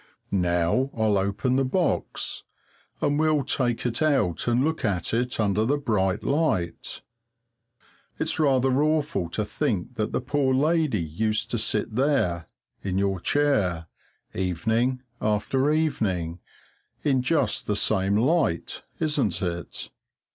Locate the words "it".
3.85-4.01, 5.13-5.39, 19.43-19.91